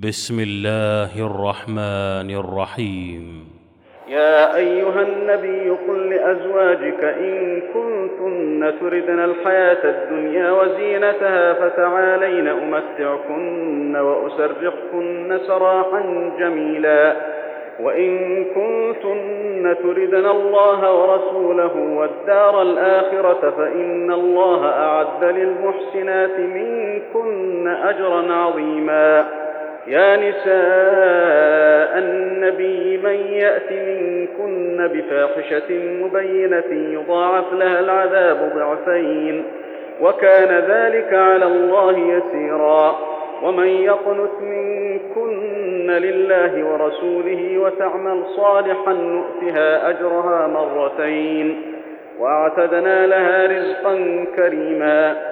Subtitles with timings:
[0.00, 3.44] بسم الله الرحمن الرحيم.
[4.08, 16.32] يا أيها النبي قل لأزواجك إن كنتن تردن الحياة الدنيا وزينتها فتعالين أمتعكن وأسرحكن سراحا
[16.38, 17.16] جميلا.
[17.80, 29.41] وإن كنتن تردن الله ورسوله والدار الآخرة فإن الله أعد للمحسنات منكن أجرا عظيما.
[29.86, 35.70] يا نساء النبي من يأت منكن بفاحشة
[36.02, 39.44] مبينة يضاعف لها العذاب ضعفين
[40.00, 42.96] وكان ذلك على الله يسيرا
[43.42, 51.62] ومن يقنت منكن لله ورسوله وتعمل صالحا نؤتها أجرها مرتين
[52.18, 55.31] وأعتدنا لها رزقا كريما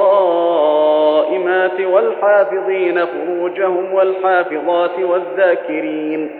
[2.41, 6.31] والحافظين فروجهم والحافظات والذاكرين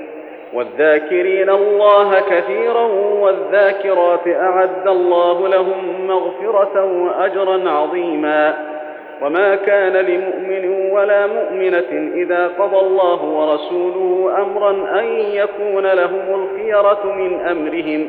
[0.54, 2.86] والذاكرين الله كثيرا
[3.22, 8.54] والذاكرات أعد الله لهم مغفرة وأجرا عظيما
[9.22, 17.40] وما كان لمؤمن ولا مؤمنة إذا قضى الله ورسوله أمرا أن يكون لهم الخيرة من
[17.40, 18.08] أمرهم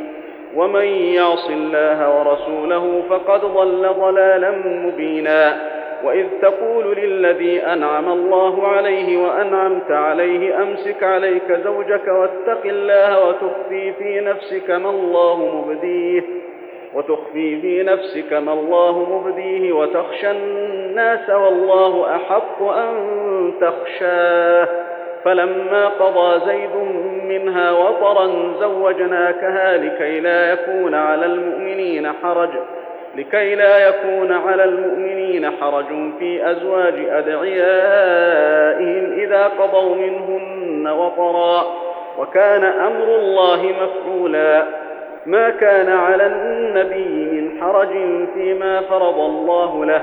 [0.57, 5.72] ومن يعص الله ورسوله فقد ضل ضلالا مبينا
[6.05, 14.21] وإذ تقول للذي أنعم الله عليه وأنعمت عليه أمسك عليك زوجك واتق الله وتخفي في
[14.21, 16.23] نفسك ما الله مبديه
[16.95, 22.95] وتخفي في نفسك ما الله مبديه وتخشى الناس والله أحق أن
[23.61, 24.69] تخشاه
[25.25, 26.77] فلما قضى زيد
[27.25, 32.51] منها وطرا زوجناكها لكي لا يكون على المؤمنين حرج
[33.17, 35.87] لكي لا يكون على المؤمنين حرج
[36.19, 41.65] في أزواج أدعيائهم إذا قضوا منهن وطرا.
[42.19, 44.65] وكان أمر الله مفعولا.
[45.27, 47.89] ما كان على النبي من حرج
[48.35, 50.03] فيما فرض الله له.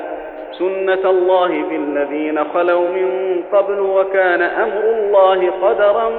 [0.52, 6.10] سنة الله في الذين خلوا من قبل وكان أمر الله قدرا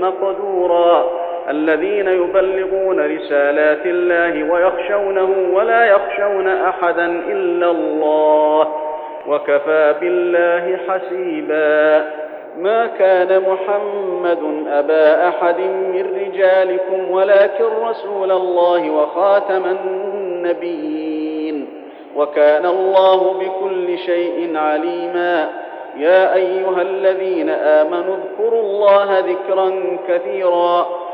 [0.00, 1.19] مقدورا.
[1.48, 8.74] الذين يبلغون رسالات الله ويخشونه ولا يخشون أحدا إلا الله
[9.26, 12.10] وكفى بالله حسيبا.
[12.58, 21.66] ما كان محمد أبا أحد من رجالكم ولكن رسول الله وخاتم النبيين.
[22.16, 25.48] وكان الله بكل شيء عليما.
[25.96, 29.72] يا أيها الذين آمنوا اذكروا الله ذكرا
[30.08, 30.99] كثيرا.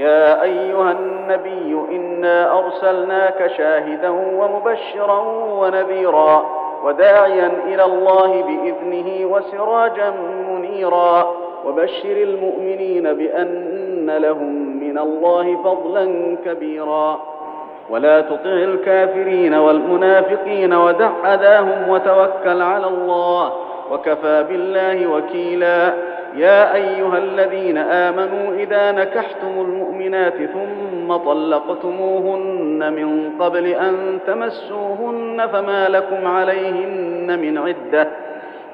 [0.00, 5.20] يا أيها النبي إنا أرسلناك شاهدا ومبشرا
[5.60, 6.46] ونذيرا
[6.84, 10.12] وداعيا إلى الله بإذنه وسراجا
[10.50, 11.30] منيرا
[11.66, 17.20] وبشر المؤمنين بأن لهم من الله فضلا كبيرا
[17.90, 23.52] ولا تطع الكافرين والمنافقين ودع أذاهم وتوكل على الله
[23.92, 25.94] وكفى بالله وكيلا
[26.36, 36.26] يا أيها الذين آمنوا إذا نكحتم المؤمنات ثم طلقتموهن من قبل أن تمسوهن فما لكم
[36.26, 38.08] عليهن من عدة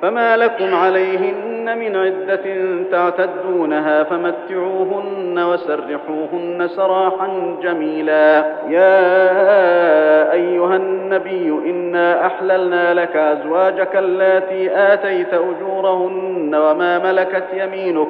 [0.03, 2.45] فما لكم عليهن من عدة
[2.91, 8.39] تعتدونها فمتعوهن وسرحوهن سراحا جميلا.
[8.69, 18.09] يا أيها النبي إنا أحللنا لك أزواجك اللاتي آتيت أجورهن وما ملكت يمينك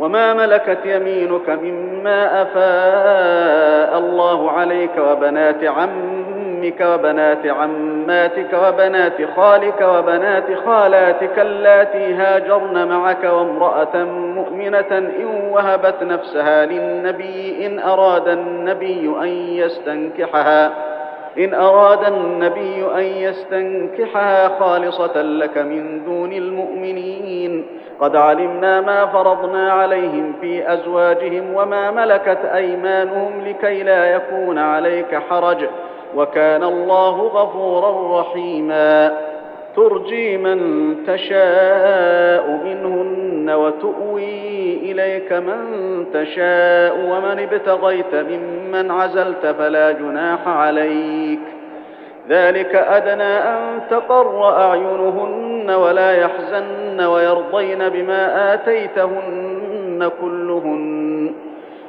[0.00, 6.25] وما ملكت يمينك مما أفاء الله عليك وبنات عمك
[6.64, 14.04] وبنات عماتك وبنات خالك وبنات خالاتك اللاتي هاجرن معك وامرأة
[14.34, 20.72] مؤمنة إن وهبت نفسها للنبي إن أراد النبي أن يستنكحها
[21.38, 27.66] إن أراد النبي أن يستنكحها خالصة لك من دون المؤمنين.
[28.00, 35.66] قد علمنا ما فرضنا عليهم في أزواجهم وما ملكت أيمانهم لكي لا يكون عليك حرج.
[36.16, 39.12] وكان الله غفورا رحيما.
[39.76, 40.58] ترجي من
[41.06, 45.60] تشاء منهن وتؤوي إليك من
[46.14, 51.40] تشاء ومن ابتغيت ممن عزلت فلا جناح عليك.
[52.28, 61.32] ذلك أدنى أن تقر أعينهن ولا يحزن ويرضين بما آتيتهن كلهن.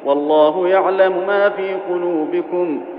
[0.06, 2.82] والله يعلم ما في قلوبكم.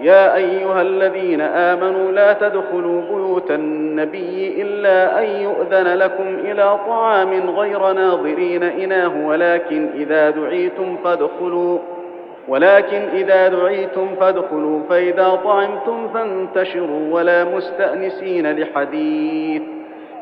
[0.00, 7.92] يا أيها الذين آمنوا لا تدخلوا بيوت النبي إلا أن يؤذن لكم إلى طعام غير
[7.92, 11.78] ناظرين إناه ولكن إذا دعيتم فادخلوا
[12.48, 19.62] ولكن إذا دعيتم فادخلوا فإذا طعمتم فانتشروا ولا مستأنسين لحديث.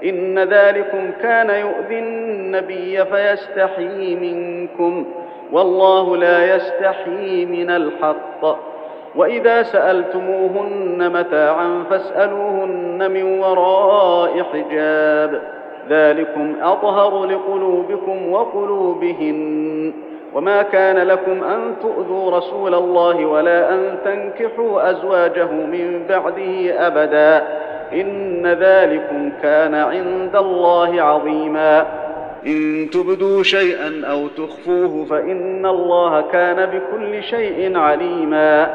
[0.05, 5.07] إن ذلكم كان يؤذي النبي فيستحيي منكم
[5.53, 8.76] والله لا يستحيي من الحق.
[9.17, 15.43] وإذا سألتموهن متاعا فاسألوهن من وراء حجاب.
[15.91, 19.93] ذلكم أطهر لقلوبكم وقلوبهن.
[20.35, 27.43] وما كان لكم أن تؤذوا رسول الله ولا أن تنكحوا أزواجه من بعده أبدا.
[27.93, 31.87] إن ذلكم كان عند الله عظيما.
[32.47, 38.75] إن تبدوا شيئا أو تخفوه فإن الله كان بكل شيء عليما.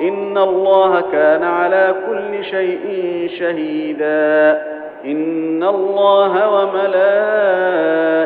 [0.00, 4.62] إن الله كان على كل شيء شهيدا.
[5.04, 6.50] إن الله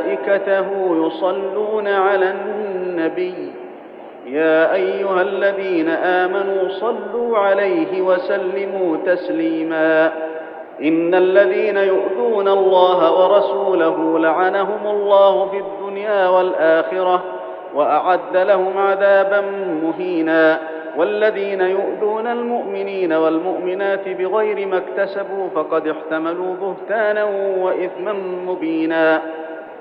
[0.05, 0.67] وملائكته
[1.07, 3.53] يصلون على النبي.
[4.27, 10.13] يا أيها الذين آمنوا صلوا عليه وسلموا تسليما.
[10.83, 17.23] إن الذين يؤذون الله ورسوله لعنهم الله في الدنيا والآخرة
[17.75, 19.41] وأعد لهم عذابا
[19.83, 20.59] مهينا.
[20.97, 27.25] والذين يؤذون المؤمنين والمؤمنات بغير ما اكتسبوا فقد احتملوا بهتانا
[27.59, 28.13] وإثما
[28.47, 29.23] مبينا.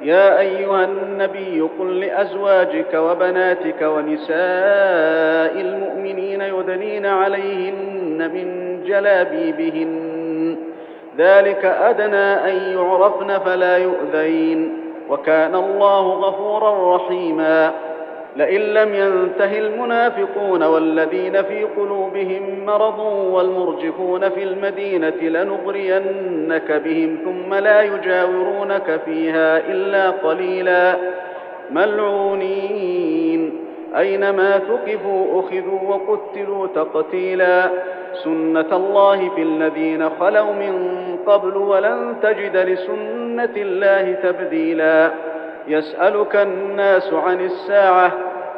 [0.01, 10.57] يا أيها النبي قل لأزواجك وبناتك ونساء المؤمنين يدنين عليهن من جلابيبهن.
[11.17, 14.77] ذلك أدنى أن يعرفن فلا يؤذين.
[15.09, 17.71] وكان الله غفورا رحيما.
[18.35, 22.99] لئن لم ينته المنافقون والذين في قلوبهم مرض
[23.33, 30.95] والمرجفون في المدينة لنغرينك بهم ثم لا يجاورونك فيها إلا قليلا.
[31.71, 33.53] ملعونين.
[33.97, 37.69] أينما ثقفوا أخذوا وقتلوا تقتيلا.
[38.23, 40.95] سنة الله في الذين خلوا من
[41.27, 45.11] قبل ولن تجد لسنة الله تبديلا.
[45.67, 48.11] يسألك الناس عن الساعة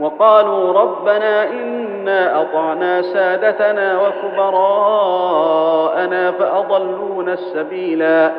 [0.00, 8.32] وقالوا ربنا إنا أطعنا سادتنا وكبراءنا فأضلونا السبيلا.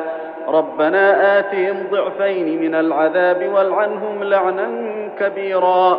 [0.48, 4.68] ربنا آتهم ضعفين من العذاب والعنهم لعنا
[5.20, 5.98] كبيرا.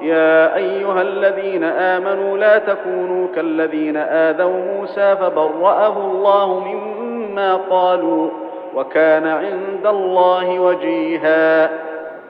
[0.00, 8.28] يا أيها الذين آمنوا لا تكونوا كالذين آذوا موسى فبرأه الله مما قالوا
[8.74, 11.70] وكان عند الله وجيها.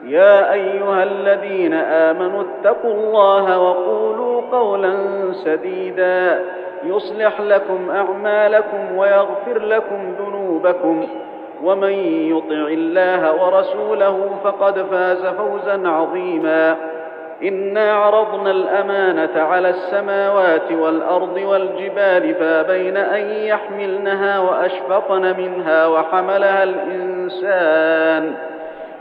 [0.05, 4.93] يا أيها الذين آمنوا اتقوا الله وقولوا قولا
[5.31, 6.43] سديدا.
[6.83, 11.07] يصلح لكم أعمالكم ويغفر لكم ذنوبكم.
[11.63, 11.91] ومن
[12.31, 16.75] يطع الله ورسوله فقد فاز فوزا عظيما.
[17.43, 28.35] إنا عرضنا الأمانة على السماوات والأرض والجبال فابين أن يحملنها وأشفقن منها وحملها الإنسان.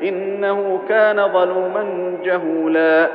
[0.03, 3.09] إنه كان ظلوما جهولا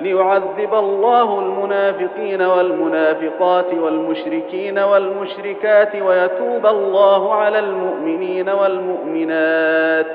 [0.00, 10.06] ليعذب الله المنافقين والمنافقات والمشركين والمشركات ويتوب الله على المؤمنين والمؤمنات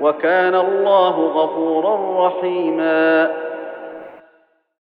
[0.00, 3.30] وكان الله غفورا رحيما